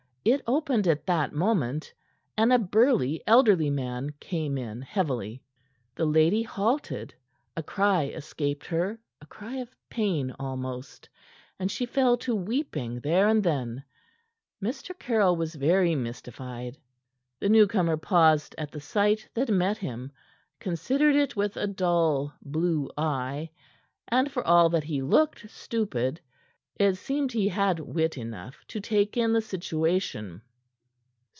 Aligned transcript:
It 0.23 0.43
opened 0.45 0.87
at 0.87 1.07
that 1.07 1.33
moment, 1.33 1.91
and 2.37 2.53
a 2.53 2.59
burly, 2.59 3.23
elderly 3.25 3.71
man 3.71 4.13
came 4.19 4.55
in 4.55 4.79
heavily. 4.83 5.41
The 5.95 6.05
lady 6.05 6.43
halted, 6.43 7.15
a 7.57 7.63
cry 7.63 8.05
escaped 8.09 8.67
her 8.67 8.99
a 9.19 9.25
cry 9.25 9.55
of 9.55 9.75
pain 9.89 10.31
almost 10.37 11.09
and 11.57 11.71
she 11.71 11.87
fell 11.87 12.17
to 12.17 12.35
weeping 12.35 12.99
there 12.99 13.27
and 13.27 13.43
then. 13.43 13.83
Mr. 14.61 14.95
Caryll 14.99 15.35
was 15.37 15.55
very 15.55 15.95
mystified. 15.95 16.77
The 17.39 17.49
newcomer 17.49 17.97
paused 17.97 18.53
at 18.59 18.69
the 18.69 18.79
sight 18.79 19.27
that 19.33 19.49
met 19.49 19.79
him, 19.79 20.11
considered 20.59 21.15
it 21.15 21.35
with 21.35 21.57
a 21.57 21.65
dull 21.65 22.31
blue 22.43 22.91
eye, 22.95 23.49
and, 24.07 24.31
for 24.31 24.45
all 24.45 24.69
that 24.69 24.83
he 24.83 25.01
looked 25.01 25.49
stupid, 25.49 26.21
it 26.79 26.95
seemed 26.95 27.31
he 27.31 27.47
had 27.49 27.79
wit 27.79 28.17
enough 28.17 28.65
to 28.67 28.79
take 28.79 29.15
in 29.15 29.33
the 29.33 29.41
situation. 29.41 30.41